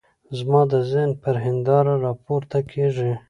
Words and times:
زما 0.37 0.61
د 0.71 0.73
ذهن 0.91 1.11
پر 1.23 1.35
هنداره 1.45 1.93
را 2.03 2.13
پورته 2.23 2.59
کېږي. 2.71 3.11